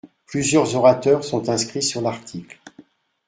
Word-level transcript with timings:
Plusieurs 0.25 0.75
orateurs 0.75 1.23
sont 1.23 1.47
inscrits 1.49 1.83
sur 1.83 2.01
l’article. 2.01 2.59